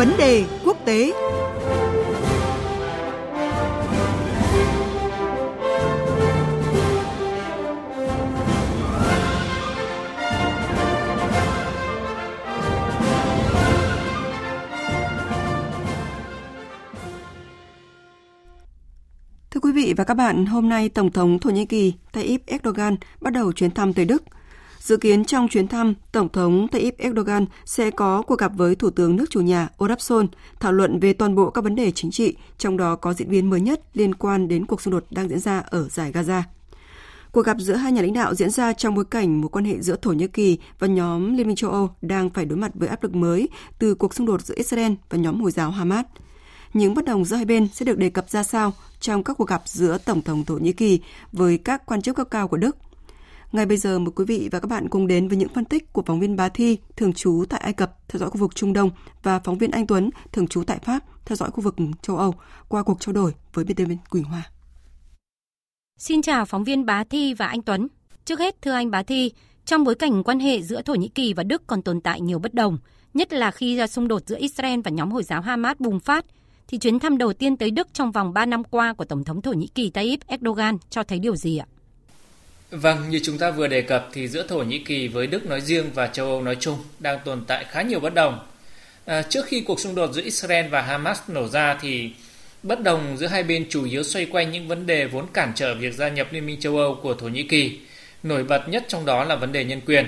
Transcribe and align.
Vấn 0.00 0.12
đề 0.18 0.44
quốc 0.64 0.76
tế 0.84 1.12
Thưa 19.50 19.60
quý 19.62 19.72
vị 19.72 19.94
và 19.96 20.04
các 20.04 20.14
bạn, 20.14 20.46
hôm 20.46 20.68
nay 20.68 20.88
Tổng 20.88 21.12
thống 21.12 21.38
Thổ 21.38 21.50
Nhĩ 21.50 21.66
Kỳ 21.66 21.94
Tayyip 22.12 22.46
Erdogan 22.46 22.96
bắt 23.20 23.32
đầu 23.32 23.52
chuyến 23.52 23.70
thăm 23.70 23.92
tới 23.92 24.04
Đức. 24.04 24.22
Dự 24.80 24.96
kiến 24.96 25.24
trong 25.24 25.48
chuyến 25.48 25.68
thăm, 25.68 25.94
Tổng 26.12 26.28
thống 26.28 26.68
Tayyip 26.68 26.98
Erdogan 26.98 27.46
sẽ 27.64 27.90
có 27.90 28.22
cuộc 28.22 28.38
gặp 28.38 28.52
với 28.56 28.74
Thủ 28.74 28.90
tướng 28.90 29.16
nước 29.16 29.30
chủ 29.30 29.40
nhà 29.40 29.68
Olaf 29.78 29.96
Scholz, 29.96 30.26
thảo 30.60 30.72
luận 30.72 31.00
về 31.00 31.12
toàn 31.12 31.34
bộ 31.34 31.50
các 31.50 31.64
vấn 31.64 31.76
đề 31.76 31.90
chính 31.90 32.10
trị, 32.10 32.36
trong 32.58 32.76
đó 32.76 32.96
có 32.96 33.14
diễn 33.14 33.30
biến 33.30 33.50
mới 33.50 33.60
nhất 33.60 33.80
liên 33.94 34.14
quan 34.14 34.48
đến 34.48 34.66
cuộc 34.66 34.80
xung 34.80 34.92
đột 34.92 35.04
đang 35.10 35.28
diễn 35.28 35.38
ra 35.38 35.58
ở 35.58 35.88
giải 35.88 36.12
Gaza. 36.12 36.42
Cuộc 37.32 37.46
gặp 37.46 37.56
giữa 37.60 37.74
hai 37.74 37.92
nhà 37.92 38.02
lãnh 38.02 38.12
đạo 38.12 38.34
diễn 38.34 38.50
ra 38.50 38.72
trong 38.72 38.94
bối 38.94 39.04
cảnh 39.04 39.40
mối 39.40 39.48
quan 39.48 39.64
hệ 39.64 39.80
giữa 39.80 39.96
Thổ 40.02 40.12
Nhĩ 40.12 40.26
Kỳ 40.26 40.58
và 40.78 40.86
nhóm 40.86 41.36
Liên 41.36 41.46
minh 41.46 41.56
châu 41.56 41.70
Âu 41.70 41.90
đang 42.02 42.30
phải 42.30 42.44
đối 42.44 42.58
mặt 42.58 42.70
với 42.74 42.88
áp 42.88 43.02
lực 43.02 43.14
mới 43.14 43.48
từ 43.78 43.94
cuộc 43.94 44.14
xung 44.14 44.26
đột 44.26 44.42
giữa 44.42 44.54
Israel 44.56 44.92
và 45.10 45.18
nhóm 45.18 45.40
Hồi 45.40 45.50
giáo 45.50 45.70
Hamas. 45.70 46.06
Những 46.74 46.94
bất 46.94 47.04
đồng 47.04 47.24
giữa 47.24 47.36
hai 47.36 47.44
bên 47.44 47.68
sẽ 47.72 47.84
được 47.84 47.98
đề 47.98 48.10
cập 48.10 48.30
ra 48.30 48.42
sao 48.42 48.72
trong 49.00 49.24
các 49.24 49.36
cuộc 49.38 49.48
gặp 49.48 49.62
giữa 49.64 49.98
Tổng 49.98 50.22
thống 50.22 50.44
Thổ 50.44 50.54
Nhĩ 50.54 50.72
Kỳ 50.72 51.00
với 51.32 51.58
các 51.58 51.86
quan 51.86 52.02
chức 52.02 52.16
cấp 52.16 52.28
cao 52.30 52.48
của 52.48 52.56
Đức. 52.56 52.76
Ngay 53.52 53.66
bây 53.66 53.76
giờ 53.76 53.98
mời 53.98 54.12
quý 54.16 54.24
vị 54.24 54.48
và 54.52 54.60
các 54.60 54.68
bạn 54.68 54.88
cùng 54.88 55.06
đến 55.06 55.28
với 55.28 55.36
những 55.36 55.48
phân 55.54 55.64
tích 55.64 55.92
của 55.92 56.02
phóng 56.06 56.20
viên 56.20 56.36
Bá 56.36 56.48
Thi, 56.48 56.78
thường 56.96 57.12
trú 57.12 57.44
tại 57.48 57.60
Ai 57.60 57.72
Cập, 57.72 58.08
theo 58.08 58.20
dõi 58.20 58.30
khu 58.30 58.38
vực 58.38 58.54
Trung 58.54 58.72
Đông 58.72 58.90
và 59.22 59.38
phóng 59.38 59.58
viên 59.58 59.70
Anh 59.70 59.86
Tuấn, 59.86 60.10
thường 60.32 60.46
trú 60.46 60.64
tại 60.64 60.78
Pháp, 60.78 61.04
theo 61.24 61.36
dõi 61.36 61.50
khu 61.50 61.60
vực 61.60 61.74
châu 62.02 62.16
Âu 62.16 62.34
qua 62.68 62.82
cuộc 62.82 63.00
trao 63.00 63.12
đổi 63.12 63.34
với 63.54 63.64
biên 63.64 63.76
tập 63.76 63.84
viên 63.84 63.98
Quỳnh 64.10 64.24
Hoa. 64.24 64.50
Xin 65.98 66.22
chào 66.22 66.44
phóng 66.44 66.64
viên 66.64 66.86
Bá 66.86 67.04
Thi 67.04 67.34
và 67.34 67.46
anh 67.46 67.62
Tuấn. 67.62 67.88
Trước 68.24 68.38
hết, 68.38 68.62
thưa 68.62 68.72
anh 68.72 68.90
Bá 68.90 69.02
Thi, 69.02 69.32
trong 69.64 69.84
bối 69.84 69.94
cảnh 69.94 70.22
quan 70.24 70.40
hệ 70.40 70.62
giữa 70.62 70.82
Thổ 70.82 70.94
Nhĩ 70.94 71.08
Kỳ 71.08 71.34
và 71.34 71.42
Đức 71.42 71.62
còn 71.66 71.82
tồn 71.82 72.00
tại 72.00 72.20
nhiều 72.20 72.38
bất 72.38 72.54
đồng, 72.54 72.78
nhất 73.14 73.32
là 73.32 73.50
khi 73.50 73.86
xung 73.86 74.08
đột 74.08 74.22
giữa 74.26 74.38
Israel 74.38 74.80
và 74.84 74.90
nhóm 74.90 75.10
Hồi 75.10 75.22
giáo 75.22 75.40
Hamas 75.40 75.76
bùng 75.78 76.00
phát– 76.00 76.24
thì 76.70 76.78
chuyến 76.78 76.98
thăm 76.98 77.18
đầu 77.18 77.32
tiên 77.32 77.56
tới 77.56 77.70
Đức 77.70 77.88
trong 77.92 78.12
vòng 78.12 78.32
3 78.32 78.46
năm 78.46 78.64
qua 78.64 78.92
của 78.92 79.04
Tổng 79.04 79.24
thống 79.24 79.42
Thổ 79.42 79.52
Nhĩ 79.52 79.66
Kỳ 79.66 79.90
Tayyip 79.90 80.20
Erdogan 80.26 80.78
cho 80.90 81.02
thấy 81.02 81.18
điều 81.18 81.36
gì 81.36 81.56
ạ? 81.56 81.66
Vâng, 82.70 83.10
như 83.10 83.20
chúng 83.22 83.38
ta 83.38 83.50
vừa 83.50 83.66
đề 83.66 83.82
cập 83.82 84.08
thì 84.12 84.28
giữa 84.28 84.46
Thổ 84.46 84.58
Nhĩ 84.58 84.78
Kỳ 84.78 85.08
với 85.08 85.26
Đức 85.26 85.46
nói 85.46 85.60
riêng 85.60 85.90
và 85.94 86.06
châu 86.06 86.26
Âu 86.26 86.42
nói 86.42 86.56
chung 86.60 86.78
đang 86.98 87.18
tồn 87.24 87.44
tại 87.46 87.64
khá 87.70 87.82
nhiều 87.82 88.00
bất 88.00 88.14
đồng. 88.14 88.46
À, 89.04 89.22
trước 89.22 89.46
khi 89.46 89.60
cuộc 89.60 89.80
xung 89.80 89.94
đột 89.94 90.12
giữa 90.12 90.22
Israel 90.22 90.68
và 90.68 90.82
Hamas 90.82 91.20
nổ 91.28 91.48
ra 91.48 91.78
thì 91.82 92.10
bất 92.62 92.82
đồng 92.82 93.16
giữa 93.16 93.26
hai 93.26 93.42
bên 93.42 93.66
chủ 93.68 93.84
yếu 93.84 94.02
xoay 94.02 94.26
quanh 94.26 94.50
những 94.50 94.68
vấn 94.68 94.86
đề 94.86 95.06
vốn 95.06 95.26
cản 95.32 95.52
trở 95.54 95.74
việc 95.74 95.94
gia 95.94 96.08
nhập 96.08 96.32
Liên 96.32 96.46
minh 96.46 96.60
châu 96.60 96.76
Âu 96.76 96.98
của 97.02 97.14
Thổ 97.14 97.28
Nhĩ 97.28 97.42
Kỳ. 97.42 97.78
Nổi 98.22 98.44
bật 98.44 98.68
nhất 98.68 98.84
trong 98.88 99.06
đó 99.06 99.24
là 99.24 99.36
vấn 99.36 99.52
đề 99.52 99.64
nhân 99.64 99.80
quyền. 99.86 100.06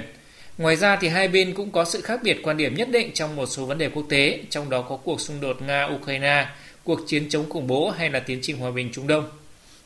Ngoài 0.59 0.77
ra 0.77 0.97
thì 0.97 1.09
hai 1.09 1.29
bên 1.29 1.55
cũng 1.55 1.71
có 1.71 1.85
sự 1.85 2.01
khác 2.01 2.21
biệt 2.23 2.41
quan 2.43 2.57
điểm 2.57 2.75
nhất 2.75 2.89
định 2.91 3.11
trong 3.15 3.37
một 3.37 3.47
số 3.47 3.65
vấn 3.65 3.79
đề 3.79 3.89
quốc 3.89 4.07
tế, 4.09 4.41
trong 4.51 4.71
đó 4.71 4.83
có 4.83 4.97
cuộc 4.97 5.21
xung 5.21 5.41
đột 5.41 5.57
Nga-Ukraine, 5.67 6.45
cuộc 6.85 7.01
chiến 7.07 7.29
chống 7.29 7.51
khủng 7.51 7.67
bố 7.67 7.91
hay 7.91 8.11
là 8.11 8.21
tiến 8.21 8.39
trình 8.43 8.57
hòa 8.57 8.71
bình 8.71 8.91
Trung 8.93 9.07
Đông. 9.07 9.25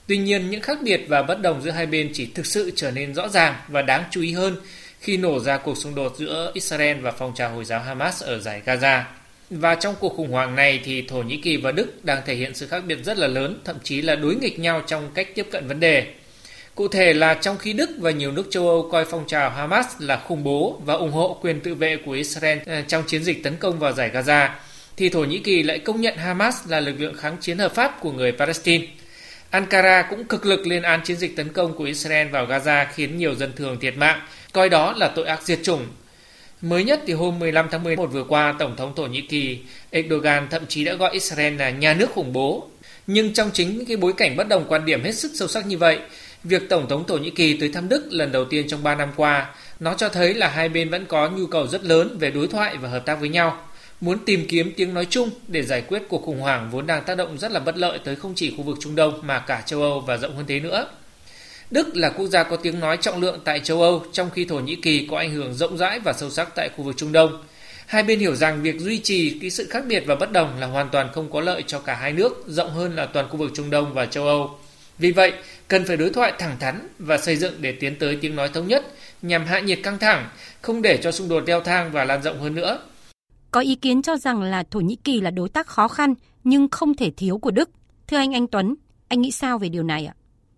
Tuy 0.06 0.16
nhiên, 0.16 0.50
những 0.50 0.60
khác 0.60 0.78
biệt 0.82 1.00
và 1.08 1.22
bất 1.22 1.40
đồng 1.42 1.62
giữa 1.62 1.70
hai 1.70 1.86
bên 1.86 2.10
chỉ 2.12 2.26
thực 2.26 2.46
sự 2.46 2.72
trở 2.76 2.90
nên 2.90 3.14
rõ 3.14 3.28
ràng 3.28 3.54
và 3.68 3.82
đáng 3.82 4.04
chú 4.10 4.20
ý 4.20 4.32
hơn 4.32 4.56
khi 5.00 5.16
nổ 5.16 5.40
ra 5.40 5.56
cuộc 5.56 5.76
xung 5.76 5.94
đột 5.94 6.14
giữa 6.18 6.50
Israel 6.54 7.00
và 7.00 7.10
phong 7.10 7.34
trào 7.34 7.54
Hồi 7.54 7.64
giáo 7.64 7.80
Hamas 7.80 8.22
ở 8.22 8.38
giải 8.38 8.62
Gaza. 8.66 9.02
Và 9.50 9.74
trong 9.74 9.94
cuộc 10.00 10.16
khủng 10.16 10.30
hoảng 10.30 10.54
này 10.54 10.80
thì 10.84 11.02
Thổ 11.02 11.16
Nhĩ 11.22 11.36
Kỳ 11.36 11.56
và 11.56 11.72
Đức 11.72 12.04
đang 12.04 12.22
thể 12.26 12.34
hiện 12.34 12.54
sự 12.54 12.66
khác 12.66 12.82
biệt 12.86 12.98
rất 13.04 13.18
là 13.18 13.26
lớn, 13.26 13.60
thậm 13.64 13.76
chí 13.82 14.02
là 14.02 14.14
đối 14.14 14.34
nghịch 14.34 14.58
nhau 14.58 14.82
trong 14.86 15.10
cách 15.14 15.28
tiếp 15.34 15.46
cận 15.50 15.68
vấn 15.68 15.80
đề. 15.80 16.06
Cụ 16.74 16.88
thể 16.88 17.12
là 17.12 17.34
trong 17.34 17.58
khi 17.58 17.72
Đức 17.72 17.90
và 17.98 18.10
nhiều 18.10 18.32
nước 18.32 18.46
châu 18.50 18.68
Âu 18.68 18.88
coi 18.92 19.04
phong 19.04 19.26
trào 19.26 19.50
Hamas 19.50 19.86
là 19.98 20.16
khủng 20.16 20.44
bố 20.44 20.80
và 20.84 20.94
ủng 20.94 21.12
hộ 21.12 21.38
quyền 21.42 21.60
tự 21.60 21.74
vệ 21.74 21.96
của 22.04 22.12
Israel 22.12 22.58
ờ, 22.66 22.82
trong 22.88 23.04
chiến 23.06 23.24
dịch 23.24 23.42
tấn 23.42 23.56
công 23.56 23.78
vào 23.78 23.92
giải 23.92 24.10
Gaza, 24.14 24.48
thì 24.96 25.08
Thổ 25.08 25.24
Nhĩ 25.24 25.38
Kỳ 25.38 25.62
lại 25.62 25.78
công 25.78 26.00
nhận 26.00 26.16
Hamas 26.16 26.68
là 26.68 26.80
lực 26.80 27.00
lượng 27.00 27.14
kháng 27.14 27.36
chiến 27.40 27.58
hợp 27.58 27.74
pháp 27.74 28.00
của 28.00 28.12
người 28.12 28.32
Palestine. 28.32 28.86
Ankara 29.50 30.02
cũng 30.02 30.24
cực 30.24 30.46
lực 30.46 30.66
lên 30.66 30.82
án 30.82 31.00
chiến 31.04 31.16
dịch 31.16 31.36
tấn 31.36 31.52
công 31.52 31.74
của 31.74 31.84
Israel 31.84 32.28
vào 32.28 32.46
Gaza 32.46 32.86
khiến 32.94 33.18
nhiều 33.18 33.34
dân 33.34 33.52
thường 33.56 33.80
thiệt 33.80 33.96
mạng, 33.96 34.20
coi 34.52 34.68
đó 34.68 34.94
là 34.96 35.08
tội 35.08 35.26
ác 35.26 35.42
diệt 35.42 35.58
chủng. 35.62 35.86
Mới 36.60 36.84
nhất 36.84 37.00
thì 37.06 37.12
hôm 37.12 37.38
15 37.38 37.68
tháng 37.70 37.84
11 37.84 38.06
vừa 38.06 38.24
qua, 38.24 38.54
Tổng 38.58 38.76
thống 38.76 38.92
Thổ 38.96 39.06
Nhĩ 39.06 39.20
Kỳ 39.20 39.58
Erdogan 39.90 40.48
thậm 40.50 40.66
chí 40.68 40.84
đã 40.84 40.94
gọi 40.94 41.12
Israel 41.12 41.56
là 41.56 41.70
nhà 41.70 41.94
nước 41.94 42.10
khủng 42.14 42.32
bố. 42.32 42.68
Nhưng 43.06 43.34
trong 43.34 43.50
chính 43.52 43.84
cái 43.84 43.96
bối 43.96 44.12
cảnh 44.16 44.36
bất 44.36 44.48
đồng 44.48 44.64
quan 44.68 44.84
điểm 44.84 45.04
hết 45.04 45.12
sức 45.12 45.32
sâu 45.34 45.48
sắc 45.48 45.66
như 45.66 45.78
vậy, 45.78 45.98
Việc 46.48 46.68
Tổng 46.68 46.88
thống 46.88 47.06
Thổ 47.06 47.16
Nhĩ 47.16 47.30
Kỳ 47.30 47.56
tới 47.56 47.68
thăm 47.68 47.88
Đức 47.88 48.06
lần 48.10 48.32
đầu 48.32 48.44
tiên 48.44 48.68
trong 48.68 48.82
3 48.82 48.94
năm 48.94 49.12
qua, 49.16 49.54
nó 49.80 49.94
cho 49.94 50.08
thấy 50.08 50.34
là 50.34 50.48
hai 50.48 50.68
bên 50.68 50.90
vẫn 50.90 51.06
có 51.06 51.28
nhu 51.28 51.46
cầu 51.46 51.66
rất 51.66 51.84
lớn 51.84 52.16
về 52.20 52.30
đối 52.30 52.46
thoại 52.48 52.76
và 52.76 52.88
hợp 52.88 53.06
tác 53.06 53.20
với 53.20 53.28
nhau, 53.28 53.66
muốn 54.00 54.18
tìm 54.24 54.46
kiếm 54.48 54.72
tiếng 54.76 54.94
nói 54.94 55.06
chung 55.10 55.30
để 55.48 55.62
giải 55.62 55.82
quyết 55.88 56.02
cuộc 56.08 56.22
khủng 56.22 56.40
hoảng 56.40 56.70
vốn 56.70 56.86
đang 56.86 57.04
tác 57.04 57.14
động 57.14 57.38
rất 57.38 57.52
là 57.52 57.60
bất 57.60 57.76
lợi 57.76 57.98
tới 58.04 58.16
không 58.16 58.32
chỉ 58.36 58.54
khu 58.56 58.62
vực 58.62 58.76
Trung 58.80 58.94
Đông 58.94 59.20
mà 59.22 59.38
cả 59.38 59.62
châu 59.66 59.82
Âu 59.82 60.00
và 60.00 60.16
rộng 60.16 60.36
hơn 60.36 60.44
thế 60.48 60.60
nữa. 60.60 60.88
Đức 61.70 61.96
là 61.96 62.10
quốc 62.10 62.26
gia 62.26 62.42
có 62.42 62.56
tiếng 62.56 62.80
nói 62.80 62.98
trọng 63.00 63.20
lượng 63.20 63.40
tại 63.44 63.60
châu 63.60 63.82
Âu, 63.82 64.04
trong 64.12 64.30
khi 64.30 64.44
Thổ 64.44 64.58
Nhĩ 64.58 64.76
Kỳ 64.76 65.06
có 65.10 65.18
ảnh 65.18 65.34
hưởng 65.34 65.54
rộng 65.54 65.78
rãi 65.78 66.00
và 66.00 66.12
sâu 66.12 66.30
sắc 66.30 66.54
tại 66.54 66.68
khu 66.76 66.84
vực 66.84 66.94
Trung 66.96 67.12
Đông. 67.12 67.42
Hai 67.86 68.02
bên 68.02 68.18
hiểu 68.18 68.34
rằng 68.34 68.62
việc 68.62 68.80
duy 68.80 68.98
trì 68.98 69.38
cái 69.40 69.50
sự 69.50 69.66
khác 69.70 69.84
biệt 69.86 70.02
và 70.06 70.14
bất 70.14 70.32
đồng 70.32 70.60
là 70.60 70.66
hoàn 70.66 70.88
toàn 70.88 71.08
không 71.12 71.32
có 71.32 71.40
lợi 71.40 71.64
cho 71.66 71.78
cả 71.78 71.94
hai 71.94 72.12
nước, 72.12 72.44
rộng 72.46 72.70
hơn 72.70 72.96
là 72.96 73.06
toàn 73.06 73.28
khu 73.28 73.36
vực 73.36 73.50
Trung 73.54 73.70
Đông 73.70 73.94
và 73.94 74.06
châu 74.06 74.26
Âu. 74.26 74.58
Vì 74.98 75.12
vậy, 75.12 75.32
cần 75.68 75.84
phải 75.84 75.96
đối 75.96 76.10
thoại 76.10 76.32
thẳng 76.38 76.56
thắn 76.60 76.88
và 76.98 77.18
xây 77.18 77.36
dựng 77.36 77.54
để 77.60 77.72
tiến 77.72 77.96
tới 77.98 78.18
tiếng 78.20 78.36
nói 78.36 78.48
thống 78.48 78.68
nhất 78.68 78.86
nhằm 79.22 79.46
hạ 79.46 79.60
nhiệt 79.60 79.78
căng 79.82 79.98
thẳng, 79.98 80.28
không 80.62 80.82
để 80.82 80.96
cho 81.02 81.12
xung 81.12 81.28
đột 81.28 81.44
leo 81.46 81.60
thang 81.60 81.92
và 81.92 82.04
lan 82.04 82.22
rộng 82.22 82.40
hơn 82.40 82.54
nữa. 82.54 82.78
Có 83.56 83.60
ý 83.60 83.74
kiến 83.74 84.02
cho 84.02 84.16
rằng 84.16 84.42
là 84.42 84.62
Thổ 84.70 84.80
Nhĩ 84.80 84.96
Kỳ 84.96 85.20
là 85.20 85.30
đối 85.30 85.48
tác 85.48 85.66
khó 85.66 85.88
khăn 85.88 86.14
nhưng 86.44 86.68
không 86.68 86.94
thể 86.94 87.10
thiếu 87.16 87.38
của 87.38 87.50
Đức. 87.50 87.70
Thưa 88.08 88.16
anh 88.16 88.34
Anh 88.34 88.46
Tuấn, 88.46 88.74
anh 89.08 89.20
nghĩ 89.20 89.30
sao 89.30 89.58
về 89.58 89.68
điều 89.68 89.82
này 89.82 90.06
ạ? 90.06 90.14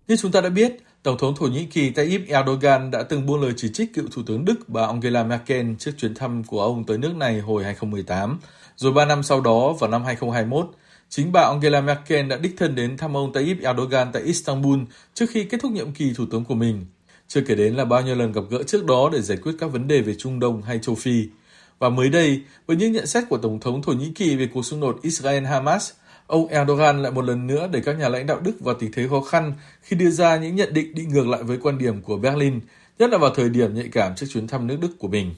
Như 0.08 0.16
chúng 0.16 0.32
ta 0.32 0.40
đã 0.40 0.48
biết, 0.48 0.76
Tổng 1.02 1.18
thống 1.18 1.34
Thổ 1.36 1.46
Nhĩ 1.46 1.64
Kỳ 1.64 1.90
Tayyip 1.90 2.28
Erdogan 2.28 2.90
đã 2.90 3.02
từng 3.02 3.26
buông 3.26 3.40
lời 3.40 3.52
chỉ 3.56 3.68
trích 3.72 3.94
cựu 3.94 4.04
Thủ 4.12 4.22
tướng 4.26 4.44
Đức 4.44 4.68
bà 4.68 4.86
Angela 4.86 5.24
Merkel 5.24 5.66
trước 5.78 5.92
chuyến 5.98 6.14
thăm 6.14 6.44
của 6.44 6.62
ông 6.62 6.84
tới 6.84 6.98
nước 6.98 7.16
này 7.16 7.40
hồi 7.40 7.64
2018. 7.64 8.38
Rồi 8.76 8.92
3 8.92 9.04
năm 9.04 9.22
sau 9.22 9.40
đó, 9.40 9.72
vào 9.72 9.90
năm 9.90 10.04
2021, 10.04 10.70
Chính 11.08 11.32
bà 11.32 11.40
Angela 11.40 11.80
Merkel 11.80 12.26
đã 12.28 12.36
đích 12.36 12.54
thân 12.56 12.74
đến 12.74 12.96
thăm 12.96 13.16
ông 13.16 13.32
Tayyip 13.32 13.60
Erdogan 13.62 14.08
tại 14.12 14.22
Istanbul 14.22 14.78
trước 15.14 15.26
khi 15.30 15.44
kết 15.44 15.58
thúc 15.60 15.72
nhiệm 15.72 15.92
kỳ 15.92 16.12
thủ 16.16 16.26
tướng 16.30 16.44
của 16.44 16.54
mình. 16.54 16.86
Chưa 17.28 17.40
kể 17.40 17.54
đến 17.54 17.74
là 17.74 17.84
bao 17.84 18.02
nhiêu 18.02 18.14
lần 18.14 18.32
gặp 18.32 18.42
gỡ 18.50 18.62
trước 18.62 18.84
đó 18.84 19.10
để 19.12 19.20
giải 19.20 19.38
quyết 19.42 19.52
các 19.58 19.72
vấn 19.72 19.88
đề 19.88 20.00
về 20.00 20.14
Trung 20.14 20.40
Đông 20.40 20.62
hay 20.62 20.78
châu 20.78 20.94
Phi. 20.94 21.28
Và 21.78 21.88
mới 21.88 22.08
đây, 22.08 22.42
với 22.66 22.76
những 22.76 22.92
nhận 22.92 23.06
xét 23.06 23.24
của 23.28 23.38
Tổng 23.38 23.60
thống 23.60 23.82
Thổ 23.82 23.92
Nhĩ 23.92 24.12
Kỳ 24.14 24.36
về 24.36 24.48
cuộc 24.54 24.62
xung 24.62 24.80
đột 24.80 25.00
Israel-Hamas, 25.02 25.92
ông 26.26 26.48
Erdogan 26.48 27.02
lại 27.02 27.12
một 27.12 27.24
lần 27.24 27.46
nữa 27.46 27.68
để 27.72 27.80
các 27.84 27.98
nhà 27.98 28.08
lãnh 28.08 28.26
đạo 28.26 28.40
Đức 28.40 28.60
vào 28.60 28.74
tình 28.74 28.92
thế 28.92 29.08
khó 29.10 29.20
khăn 29.20 29.52
khi 29.82 29.96
đưa 29.96 30.10
ra 30.10 30.36
những 30.36 30.56
nhận 30.56 30.74
định 30.74 30.94
đi 30.94 31.04
ngược 31.04 31.28
lại 31.28 31.42
với 31.42 31.58
quan 31.62 31.78
điểm 31.78 32.02
của 32.02 32.16
Berlin, 32.16 32.60
nhất 32.98 33.10
là 33.10 33.18
vào 33.18 33.30
thời 33.34 33.48
điểm 33.48 33.74
nhạy 33.74 33.88
cảm 33.92 34.14
trước 34.14 34.26
chuyến 34.32 34.46
thăm 34.46 34.66
nước 34.66 34.76
Đức 34.80 34.98
của 34.98 35.08
mình. 35.08 35.34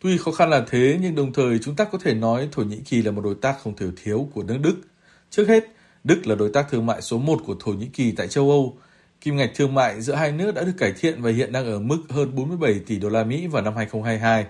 Tuy 0.00 0.18
khó 0.18 0.30
khăn 0.32 0.50
là 0.50 0.64
thế, 0.70 0.98
nhưng 1.00 1.14
đồng 1.14 1.32
thời 1.32 1.58
chúng 1.58 1.76
ta 1.76 1.84
có 1.84 1.98
thể 1.98 2.14
nói 2.14 2.48
Thổ 2.52 2.62
Nhĩ 2.62 2.76
Kỳ 2.76 3.02
là 3.02 3.10
một 3.10 3.24
đối 3.24 3.34
tác 3.34 3.56
không 3.62 3.76
thể 3.76 3.86
thiếu 4.02 4.28
của 4.34 4.42
nước 4.42 4.58
Đức– 4.62 4.76
Trước 5.30 5.48
hết, 5.48 5.64
Đức 6.04 6.26
là 6.26 6.34
đối 6.34 6.50
tác 6.50 6.66
thương 6.70 6.86
mại 6.86 7.02
số 7.02 7.18
1 7.18 7.40
của 7.46 7.54
Thổ 7.60 7.72
Nhĩ 7.72 7.86
Kỳ 7.86 8.12
tại 8.12 8.28
châu 8.28 8.50
Âu. 8.50 8.76
Kim 9.20 9.36
ngạch 9.36 9.50
thương 9.54 9.74
mại 9.74 10.02
giữa 10.02 10.14
hai 10.14 10.32
nước 10.32 10.54
đã 10.54 10.62
được 10.62 10.72
cải 10.78 10.92
thiện 11.00 11.22
và 11.22 11.30
hiện 11.30 11.52
đang 11.52 11.66
ở 11.66 11.78
mức 11.78 11.98
hơn 12.08 12.36
47 12.36 12.80
tỷ 12.86 12.98
đô 12.98 13.08
la 13.08 13.24
Mỹ 13.24 13.46
vào 13.46 13.62
năm 13.62 13.76
2022, 13.76 14.46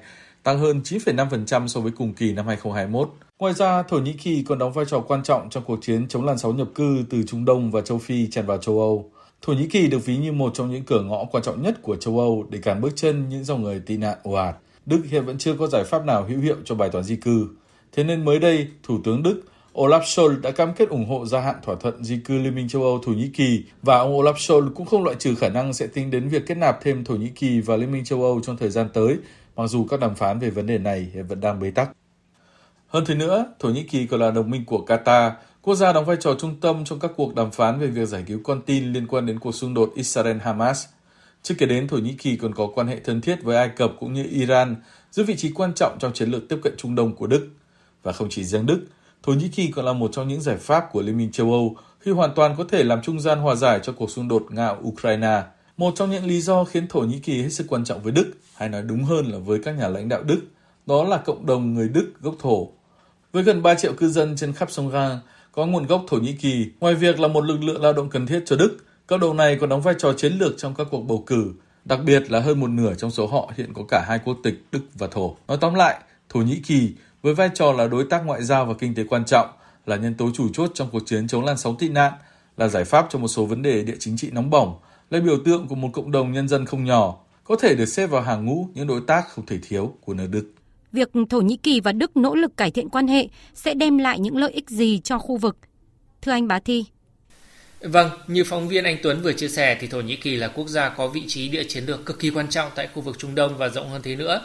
tăng 0.47 0.59
hơn 0.59 0.81
9,5% 0.85 1.67
so 1.67 1.81
với 1.81 1.93
cùng 1.93 2.15
kỳ 2.15 2.33
năm 2.33 2.47
2021. 2.47 3.11
Ngoài 3.39 3.55
ra, 3.55 3.83
Thổ 3.83 3.99
Nhĩ 3.99 4.13
Kỳ 4.13 4.43
còn 4.43 4.59
đóng 4.59 4.73
vai 4.73 4.85
trò 4.89 5.01
quan 5.01 5.23
trọng 5.23 5.51
trong 5.51 5.63
cuộc 5.67 5.79
chiến 5.83 6.09
chống 6.09 6.25
làn 6.25 6.39
sóng 6.39 6.57
nhập 6.57 6.69
cư 6.75 7.05
từ 7.11 7.23
Trung 7.23 7.45
Đông 7.45 7.71
và 7.71 7.81
châu 7.81 7.99
Phi 7.99 8.31
tràn 8.31 8.47
vào 8.47 8.59
châu 8.59 8.81
Âu. 8.81 9.11
Thổ 9.43 9.53
Nhĩ 9.53 9.67
Kỳ 9.67 9.87
được 9.87 9.99
ví 10.05 10.17
như 10.17 10.33
một 10.33 10.55
trong 10.55 10.71
những 10.71 10.83
cửa 10.83 11.03
ngõ 11.03 11.25
quan 11.25 11.43
trọng 11.43 11.63
nhất 11.63 11.83
của 11.83 11.97
châu 11.97 12.19
Âu 12.19 12.47
để 12.51 12.59
cản 12.59 12.81
bước 12.81 12.93
chân 12.97 13.29
những 13.29 13.45
dòng 13.45 13.63
người 13.63 13.81
tị 13.87 13.97
nạn 13.97 14.19
ồ 14.23 14.33
ạt. 14.33 14.57
Đức 14.87 15.03
hiện 15.11 15.25
vẫn 15.25 15.39
chưa 15.39 15.55
có 15.55 15.67
giải 15.67 15.85
pháp 15.85 16.05
nào 16.05 16.27
hữu 16.29 16.41
hiệu 16.41 16.57
cho 16.65 16.75
bài 16.75 16.89
toán 16.89 17.05
di 17.05 17.17
cư. 17.17 17.49
Thế 17.93 18.05
nên 18.05 18.25
mới 18.25 18.39
đây, 18.39 18.69
Thủ 18.83 18.99
tướng 19.05 19.23
Đức 19.23 19.43
Olaf 19.75 20.01
Scholz 20.01 20.41
đã 20.41 20.51
cam 20.51 20.75
kết 20.75 20.89
ủng 20.89 21.09
hộ 21.09 21.27
gia 21.27 21.41
hạn 21.41 21.57
thỏa 21.63 21.75
thuận 21.75 22.05
di 22.05 22.19
cư 22.25 22.39
Liên 22.39 22.55
minh 22.55 22.69
châu 22.69 22.83
Âu 22.83 22.99
Thổ 23.07 23.13
Nhĩ 23.13 23.31
Kỳ 23.35 23.65
và 23.83 23.99
ông 23.99 24.19
Olaf 24.19 24.35
Scholz 24.35 24.71
cũng 24.75 24.87
không 24.87 25.05
loại 25.05 25.17
trừ 25.19 25.35
khả 25.35 25.49
năng 25.49 25.73
sẽ 25.73 25.87
tính 25.87 26.11
đến 26.11 26.29
việc 26.29 26.47
kết 26.47 26.55
nạp 26.55 26.79
thêm 26.83 27.05
Thổ 27.05 27.15
Nhĩ 27.15 27.29
Kỳ 27.29 27.61
và 27.61 27.77
Liên 27.77 27.93
minh 27.93 28.05
châu 28.05 28.23
Âu 28.23 28.41
trong 28.43 28.57
thời 28.57 28.71
gian 28.71 28.89
tới, 28.95 29.17
mặc 29.57 29.67
dù 29.67 29.87
các 29.91 30.01
đàm 30.01 30.15
phán 30.15 30.39
về 30.39 30.51
vấn 30.51 30.67
đề 30.67 30.79
này 30.79 31.13
vẫn 31.29 31.41
đang 31.41 31.61
bế 31.61 31.71
tắc. 31.71 31.91
Hơn 32.87 33.05
thế 33.07 33.15
nữa, 33.15 33.45
Thổ 33.59 33.69
Nhĩ 33.69 33.83
Kỳ 33.83 34.07
còn 34.07 34.21
là 34.21 34.31
đồng 34.31 34.51
minh 34.51 34.65
của 34.65 34.85
Qatar, 34.87 35.31
quốc 35.63 35.75
gia 35.75 35.93
đóng 35.93 36.05
vai 36.05 36.17
trò 36.21 36.35
trung 36.39 36.61
tâm 36.61 36.85
trong 36.85 36.99
các 36.99 37.11
cuộc 37.17 37.35
đàm 37.35 37.51
phán 37.51 37.79
về 37.79 37.87
việc 37.87 38.09
giải 38.09 38.25
cứu 38.27 38.41
con 38.45 38.63
tin 38.63 38.93
liên 38.93 39.07
quan 39.07 39.27
đến 39.27 39.39
cuộc 39.39 39.53
xung 39.53 39.75
đột 39.75 39.93
Israel-Hamas. 39.97 40.87
Chưa 41.43 41.55
kể 41.59 41.67
đến, 41.67 41.89
Thổ 41.89 41.97
Nhĩ 41.97 42.13
Kỳ 42.13 42.37
còn 42.37 42.55
có 42.55 42.69
quan 42.75 42.87
hệ 42.87 43.01
thân 43.01 43.21
thiết 43.21 43.43
với 43.43 43.57
Ai 43.57 43.69
Cập 43.69 43.93
cũng 44.01 44.13
như 44.13 44.27
Iran, 44.31 44.77
giữ 45.11 45.25
vị 45.25 45.37
trí 45.37 45.53
quan 45.53 45.73
trọng 45.75 45.97
trong 45.99 46.13
chiến 46.13 46.31
lược 46.31 46.49
tiếp 46.49 46.59
cận 46.63 46.75
Trung 46.77 46.95
Đông 46.95 47.17
của 47.17 47.27
Đức– 47.27 47.49
Và 48.07 48.13
không 48.13 48.29
chỉ 48.31 48.45
riêng 48.45 48.67
Đức, 48.67 48.87
Thổ 49.23 49.33
Nhĩ 49.33 49.49
Kỳ 49.49 49.71
còn 49.71 49.85
là 49.85 49.93
một 49.93 50.11
trong 50.13 50.29
những 50.29 50.41
giải 50.41 50.57
pháp 50.57 50.89
của 50.93 51.03
Liên 51.03 51.19
minh 51.19 51.33
châu 51.33 51.53
Âu 51.53 51.77
khi 52.01 52.11
hoàn 52.11 52.35
toàn 52.35 52.55
có 52.59 52.65
thể 52.69 52.85
làm 52.85 53.03
trung 53.03 53.21
gian 53.21 53.39
hòa 53.39 53.55
giải 53.55 53.81
cho 53.83 53.93
cuộc 53.93 54.11
xung 54.11 54.29
đột 54.29 54.47
Nga-Ukraine. 54.51 55.43
Một 55.77 55.93
trong 55.97 56.11
những 56.11 56.27
lý 56.27 56.41
do 56.41 56.65
khiến 56.65 56.87
Thổ 56.89 57.01
Nhĩ 57.01 57.19
Kỳ 57.19 57.43
hết 57.43 57.49
sức 57.49 57.67
quan 57.69 57.85
trọng 57.85 58.03
với 58.03 58.13
Đức, 58.13 58.33
hay 58.55 58.69
nói 58.69 58.83
đúng 58.83 59.05
hơn 59.05 59.27
là 59.27 59.39
với 59.39 59.59
các 59.65 59.73
nhà 59.73 59.89
lãnh 59.89 60.09
đạo 60.09 60.23
Đức, 60.23 60.41
đó 60.87 61.05
là 61.05 61.17
cộng 61.17 61.47
đồng 61.47 61.75
người 61.75 61.89
Đức 61.89 62.13
gốc 62.21 62.35
Thổ. 62.39 62.69
Với 63.33 63.43
gần 63.43 63.63
3 63.63 63.75
triệu 63.75 63.93
cư 63.93 64.09
dân 64.09 64.37
trên 64.37 64.53
khắp 64.53 64.71
sông 64.71 64.91
Rang, 64.91 65.19
có 65.53 65.67
nguồn 65.67 65.87
gốc 65.87 66.05
Thổ 66.09 66.17
Nhĩ 66.17 66.33
Kỳ, 66.33 66.67
ngoài 66.81 66.95
việc 66.95 67.21
là 67.21 67.29
một 67.29 67.45
lực 67.45 67.63
lượng 67.63 67.83
lao 67.83 67.93
động 67.93 68.11
cần 68.11 68.27
thiết 68.27 68.43
cho 68.47 68.57
Đức, 68.57 68.77
cộng 69.07 69.21
đồng 69.21 69.37
này 69.37 69.59
còn 69.61 69.69
đóng 69.69 69.83
vai 69.83 69.95
trò 69.99 70.13
chiến 70.13 70.33
lược 70.33 70.59
trong 70.59 70.75
các 70.75 70.87
cuộc 70.91 71.01
bầu 71.01 71.25
cử, 71.27 71.53
đặc 71.85 72.01
biệt 72.05 72.31
là 72.31 72.41
hơn 72.41 72.61
một 72.61 72.71
nửa 72.71 72.95
trong 72.95 73.11
số 73.11 73.27
họ 73.27 73.53
hiện 73.57 73.73
có 73.75 73.83
cả 73.89 74.05
hai 74.09 74.19
quốc 74.25 74.37
tịch 74.43 74.65
Đức 74.73 74.83
và 74.95 75.07
Thổ. 75.07 75.37
Nói 75.49 75.59
tóm 75.61 75.75
lại, 75.75 76.01
Thổ 76.29 76.41
Nhĩ 76.41 76.61
Kỳ 76.67 76.93
với 77.23 77.35
vai 77.35 77.51
trò 77.55 77.73
là 77.73 77.87
đối 77.87 78.05
tác 78.05 78.27
ngoại 78.27 78.45
giao 78.45 78.67
và 78.67 78.75
kinh 78.75 78.95
tế 78.95 79.05
quan 79.05 79.25
trọng, 79.25 79.49
là 79.87 79.97
nhân 79.97 80.15
tố 80.15 80.31
chủ 80.35 80.49
chốt 80.53 80.71
trong 80.75 80.89
cuộc 80.93 81.03
chiến 81.07 81.29
chống 81.29 81.45
làn 81.45 81.59
sóng 81.59 81.77
tị 81.79 81.89
nạn, 81.89 82.13
là 82.57 82.69
giải 82.69 82.85
pháp 82.85 83.07
cho 83.11 83.19
một 83.19 83.29
số 83.29 83.45
vấn 83.45 83.63
đề 83.63 83.83
địa 83.83 83.97
chính 83.99 84.17
trị 84.17 84.31
nóng 84.33 84.51
bỏng, 84.51 84.79
là 85.11 85.21
biểu 85.21 85.39
tượng 85.45 85.69
của 85.69 85.75
một 85.75 85.91
cộng 85.93 86.13
đồng 86.13 86.33
nhân 86.33 86.49
dân 86.49 86.67
không 86.67 86.85
nhỏ, 86.85 87.17
có 87.45 87.57
thể 87.57 87.75
được 87.75 87.87
xếp 87.87 88.07
vào 88.07 88.23
hàng 88.23 88.45
ngũ 88.45 88.69
những 88.75 88.87
đối 88.87 89.01
tác 89.07 89.29
không 89.29 89.47
thể 89.47 89.59
thiếu 89.69 89.95
của 90.05 90.15
nước 90.15 90.27
Đức. 90.31 90.53
Việc 90.93 91.11
Thổ 91.31 91.41
Nhĩ 91.41 91.57
Kỳ 91.57 91.81
và 91.81 91.93
Đức 91.93 92.17
nỗ 92.17 92.35
lực 92.35 92.57
cải 92.57 92.71
thiện 92.71 92.89
quan 92.89 93.09
hệ 93.09 93.29
sẽ 93.55 93.75
đem 93.75 93.99
lại 93.99 94.21
những 94.21 94.37
lợi 94.37 94.53
ích 94.53 94.71
gì 94.71 95.01
cho 95.05 95.19
khu 95.19 95.37
vực? 95.37 95.57
Thưa 96.23 96.33
anh 96.33 96.49
Bá 96.49 96.59
Thi. 96.59 96.85
Vâng, 97.81 98.11
như 98.27 98.45
phóng 98.45 98.69
viên 98.69 98.85
Anh 98.85 98.97
Tuấn 99.03 99.23
vừa 99.23 99.33
chia 99.33 99.49
sẻ 99.49 99.77
thì 99.81 99.87
Thổ 99.87 100.01
Nhĩ 100.01 100.17
Kỳ 100.17 100.37
là 100.37 100.49
quốc 100.49 100.69
gia 100.69 100.89
có 100.89 101.09
vị 101.09 101.23
trí 101.29 101.49
địa 101.49 101.65
chiến 101.65 101.85
lược 101.85 102.07
cực 102.07 102.19
kỳ 102.19 102.31
quan 102.31 102.49
trọng 102.49 102.71
tại 102.75 102.89
khu 102.95 103.03
vực 103.03 103.19
Trung 103.19 103.35
Đông 103.35 103.59
và 103.59 103.69
rộng 103.69 103.91
hơn 103.91 104.03
thế 104.03 104.17
nữa. 104.17 104.41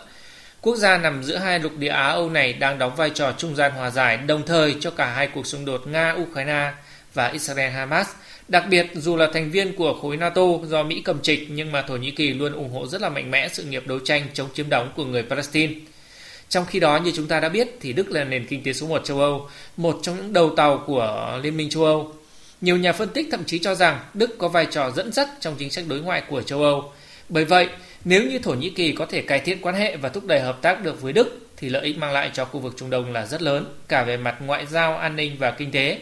Quốc 0.61 0.75
gia 0.75 0.97
nằm 0.97 1.23
giữa 1.23 1.37
hai 1.37 1.59
lục 1.59 1.77
địa 1.77 1.87
Á 1.87 2.07
Âu 2.07 2.29
này 2.29 2.53
đang 2.53 2.79
đóng 2.79 2.95
vai 2.95 3.09
trò 3.09 3.33
trung 3.37 3.55
gian 3.55 3.71
hòa 3.71 3.89
giải 3.89 4.17
đồng 4.17 4.45
thời 4.45 4.75
cho 4.79 4.91
cả 4.91 5.13
hai 5.13 5.27
cuộc 5.27 5.47
xung 5.47 5.65
đột 5.65 5.81
Nga-Ukraine 5.87 6.71
và 7.13 7.31
Israel-Hamas. 7.33 8.05
Đặc 8.51 8.65
biệt, 8.69 8.87
dù 8.93 9.15
là 9.15 9.27
thành 9.33 9.51
viên 9.51 9.75
của 9.75 9.99
khối 10.01 10.17
NATO 10.17 10.41
do 10.63 10.83
Mỹ 10.83 11.01
cầm 11.05 11.21
trịch 11.21 11.47
nhưng 11.49 11.71
mà 11.71 11.81
Thổ 11.81 11.95
Nhĩ 11.95 12.11
Kỳ 12.11 12.33
luôn 12.33 12.53
ủng 12.53 12.69
hộ 12.73 12.87
rất 12.87 13.01
là 13.01 13.09
mạnh 13.09 13.31
mẽ 13.31 13.47
sự 13.47 13.63
nghiệp 13.63 13.87
đấu 13.87 13.99
tranh 13.99 14.27
chống 14.33 14.47
chiếm 14.53 14.69
đóng 14.69 14.91
của 14.95 15.05
người 15.05 15.23
Palestine. 15.23 15.73
Trong 16.49 16.65
khi 16.65 16.79
đó, 16.79 16.97
như 16.97 17.11
chúng 17.15 17.27
ta 17.27 17.39
đã 17.39 17.49
biết, 17.49 17.67
thì 17.81 17.93
Đức 17.93 18.09
là 18.09 18.23
nền 18.23 18.45
kinh 18.45 18.63
tế 18.63 18.73
số 18.73 18.87
1 18.87 19.01
châu 19.05 19.19
Âu, 19.19 19.49
một 19.77 19.99
trong 20.01 20.17
những 20.17 20.33
đầu 20.33 20.53
tàu 20.55 20.83
của 20.87 21.39
Liên 21.43 21.57
minh 21.57 21.69
châu 21.69 21.83
Âu. 21.83 22.13
Nhiều 22.61 22.77
nhà 22.77 22.93
phân 22.93 23.09
tích 23.09 23.27
thậm 23.31 23.43
chí 23.45 23.59
cho 23.59 23.75
rằng 23.75 23.99
Đức 24.13 24.37
có 24.37 24.47
vai 24.47 24.67
trò 24.71 24.91
dẫn 24.91 25.11
dắt 25.11 25.29
trong 25.39 25.55
chính 25.57 25.71
sách 25.71 25.85
đối 25.87 25.99
ngoại 25.99 26.23
của 26.29 26.41
châu 26.41 26.63
Âu. 26.63 26.91
Bởi 27.29 27.45
vậy, 27.45 27.67
nếu 28.05 28.23
như 28.23 28.39
Thổ 28.39 28.53
Nhĩ 28.53 28.69
Kỳ 28.69 28.91
có 28.91 29.05
thể 29.05 29.21
cải 29.21 29.39
thiện 29.39 29.61
quan 29.61 29.75
hệ 29.75 29.95
và 29.95 30.09
thúc 30.09 30.25
đẩy 30.25 30.39
hợp 30.39 30.61
tác 30.61 30.83
được 30.83 31.01
với 31.01 31.13
Đức 31.13 31.47
thì 31.57 31.69
lợi 31.69 31.85
ích 31.85 31.97
mang 31.97 32.11
lại 32.11 32.31
cho 32.33 32.45
khu 32.45 32.59
vực 32.59 32.73
Trung 32.77 32.89
Đông 32.89 33.13
là 33.13 33.25
rất 33.25 33.41
lớn, 33.41 33.65
cả 33.87 34.03
về 34.03 34.17
mặt 34.17 34.35
ngoại 34.45 34.65
giao, 34.65 34.97
an 34.97 35.15
ninh 35.15 35.35
và 35.39 35.51
kinh 35.51 35.71
tế. 35.71 35.99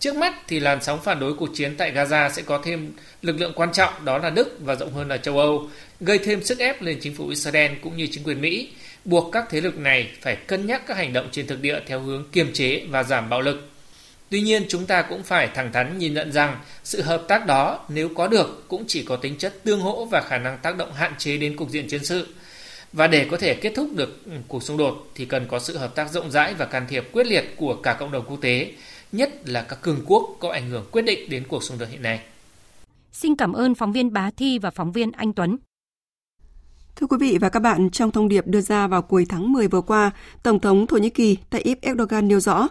Trước 0.00 0.16
mắt 0.16 0.34
thì 0.48 0.60
làn 0.60 0.82
sóng 0.82 1.00
phản 1.04 1.20
đối 1.20 1.34
cuộc 1.34 1.48
chiến 1.54 1.74
tại 1.76 1.92
Gaza 1.92 2.30
sẽ 2.30 2.42
có 2.42 2.60
thêm 2.64 2.92
lực 3.22 3.40
lượng 3.40 3.52
quan 3.56 3.72
trọng 3.72 4.04
đó 4.04 4.18
là 4.18 4.30
Đức 4.30 4.56
và 4.60 4.74
rộng 4.74 4.92
hơn 4.92 5.08
là 5.08 5.16
châu 5.16 5.38
Âu, 5.38 5.68
gây 6.00 6.18
thêm 6.18 6.44
sức 6.44 6.58
ép 6.58 6.82
lên 6.82 6.98
chính 7.00 7.14
phủ 7.14 7.28
Israel 7.28 7.72
cũng 7.82 7.96
như 7.96 8.06
chính 8.10 8.24
quyền 8.24 8.40
Mỹ, 8.40 8.68
buộc 9.04 9.32
các 9.32 9.44
thế 9.50 9.60
lực 9.60 9.78
này 9.78 10.10
phải 10.20 10.36
cân 10.36 10.66
nhắc 10.66 10.82
các 10.86 10.96
hành 10.96 11.12
động 11.12 11.28
trên 11.32 11.46
thực 11.46 11.60
địa 11.60 11.80
theo 11.86 12.00
hướng 12.00 12.24
kiềm 12.32 12.52
chế 12.52 12.82
và 12.90 13.02
giảm 13.02 13.30
bạo 13.30 13.40
lực. 13.40 13.70
Tuy 14.30 14.40
nhiên, 14.40 14.64
chúng 14.68 14.86
ta 14.86 15.02
cũng 15.02 15.22
phải 15.22 15.48
thẳng 15.54 15.72
thắn 15.72 15.98
nhìn 15.98 16.14
nhận 16.14 16.32
rằng 16.32 16.60
sự 16.84 17.02
hợp 17.02 17.24
tác 17.28 17.46
đó 17.46 17.84
nếu 17.88 18.08
có 18.14 18.28
được 18.28 18.64
cũng 18.68 18.84
chỉ 18.86 19.02
có 19.02 19.16
tính 19.16 19.38
chất 19.38 19.64
tương 19.64 19.80
hỗ 19.80 20.04
và 20.04 20.20
khả 20.20 20.38
năng 20.38 20.58
tác 20.58 20.76
động 20.76 20.92
hạn 20.92 21.14
chế 21.18 21.36
đến 21.36 21.56
cục 21.56 21.70
diện 21.70 21.88
chiến 21.88 22.04
sự. 22.04 22.26
Và 22.92 23.06
để 23.06 23.26
có 23.30 23.36
thể 23.36 23.54
kết 23.54 23.72
thúc 23.74 23.88
được 23.94 24.24
ừ, 24.24 24.32
cuộc 24.48 24.62
xung 24.62 24.76
đột 24.76 25.10
thì 25.14 25.24
cần 25.24 25.46
có 25.48 25.58
sự 25.58 25.78
hợp 25.78 25.94
tác 25.94 26.10
rộng 26.10 26.30
rãi 26.30 26.54
và 26.54 26.64
can 26.64 26.86
thiệp 26.88 27.08
quyết 27.12 27.26
liệt 27.26 27.44
của 27.56 27.74
cả 27.74 27.92
cộng 27.92 28.12
đồng 28.12 28.24
quốc 28.26 28.38
tế, 28.40 28.70
nhất 29.12 29.48
là 29.48 29.62
các 29.62 29.82
cường 29.82 30.00
quốc 30.06 30.36
có 30.40 30.50
ảnh 30.50 30.70
hưởng 30.70 30.84
quyết 30.92 31.02
định 31.02 31.30
đến 31.30 31.44
cuộc 31.48 31.62
xung 31.62 31.78
đột 31.78 31.86
hiện 31.90 32.02
nay. 32.02 32.20
Xin 33.12 33.36
cảm 33.36 33.52
ơn 33.52 33.74
phóng 33.74 33.92
viên 33.92 34.12
Bá 34.12 34.30
Thi 34.30 34.58
và 34.58 34.70
phóng 34.70 34.92
viên 34.92 35.12
Anh 35.12 35.32
Tuấn. 35.32 35.56
Thưa 36.96 37.06
quý 37.06 37.16
vị 37.20 37.38
và 37.40 37.48
các 37.48 37.60
bạn, 37.60 37.90
trong 37.90 38.10
thông 38.10 38.28
điệp 38.28 38.46
đưa 38.46 38.60
ra 38.60 38.86
vào 38.86 39.02
cuối 39.02 39.26
tháng 39.28 39.52
10 39.52 39.68
vừa 39.68 39.80
qua, 39.80 40.10
Tổng 40.42 40.60
thống 40.60 40.86
Thổ 40.86 40.96
Nhĩ 40.96 41.10
Kỳ 41.10 41.36
Tayyip 41.50 41.80
Erdogan 41.80 42.28
nêu 42.28 42.40
rõ, 42.40 42.68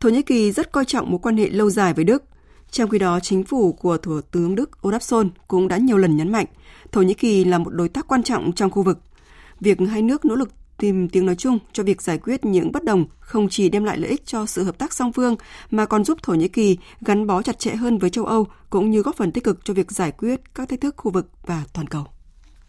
Thổ 0.00 0.08
Nhĩ 0.08 0.22
Kỳ 0.22 0.52
rất 0.52 0.72
coi 0.72 0.84
trọng 0.84 1.10
mối 1.10 1.18
quan 1.22 1.36
hệ 1.36 1.50
lâu 1.50 1.70
dài 1.70 1.94
với 1.94 2.04
Đức. 2.04 2.24
Trong 2.70 2.90
khi 2.90 2.98
đó, 2.98 3.20
chính 3.20 3.44
phủ 3.44 3.72
của 3.72 3.96
Thủ 3.96 4.20
tướng 4.20 4.54
Đức 4.54 4.70
Olaf 4.82 4.98
Scholz 4.98 5.28
cũng 5.48 5.68
đã 5.68 5.76
nhiều 5.76 5.96
lần 5.96 6.16
nhấn 6.16 6.32
mạnh 6.32 6.46
Thổ 6.92 7.02
Nhĩ 7.02 7.14
Kỳ 7.14 7.44
là 7.44 7.58
một 7.58 7.70
đối 7.70 7.88
tác 7.88 8.08
quan 8.08 8.22
trọng 8.22 8.52
trong 8.52 8.70
khu 8.70 8.82
vực. 8.82 8.98
Việc 9.60 9.78
hai 9.90 10.02
nước 10.02 10.24
nỗ 10.24 10.34
lực 10.34 10.50
tìm 10.80 11.08
tiếng 11.08 11.26
nói 11.26 11.36
chung 11.36 11.58
cho 11.72 11.82
việc 11.82 12.02
giải 12.02 12.18
quyết 12.18 12.44
những 12.44 12.72
bất 12.72 12.84
đồng 12.84 13.04
không 13.18 13.48
chỉ 13.48 13.68
đem 13.68 13.84
lại 13.84 13.98
lợi 13.98 14.10
ích 14.10 14.26
cho 14.26 14.46
sự 14.46 14.64
hợp 14.64 14.78
tác 14.78 14.92
song 14.92 15.12
phương, 15.12 15.36
mà 15.70 15.86
còn 15.86 16.04
giúp 16.04 16.18
Thổ 16.22 16.34
Nhĩ 16.34 16.48
Kỳ 16.48 16.78
gắn 17.00 17.26
bó 17.26 17.42
chặt 17.42 17.58
chẽ 17.58 17.74
hơn 17.74 17.98
với 17.98 18.10
châu 18.10 18.24
Âu, 18.24 18.46
cũng 18.70 18.90
như 18.90 19.02
góp 19.02 19.16
phần 19.16 19.32
tích 19.32 19.44
cực 19.44 19.64
cho 19.64 19.74
việc 19.74 19.92
giải 19.92 20.12
quyết 20.12 20.54
các 20.54 20.68
thách 20.68 20.80
thức 20.80 20.94
khu 20.96 21.10
vực 21.10 21.28
và 21.46 21.64
toàn 21.72 21.86
cầu. 21.86 22.06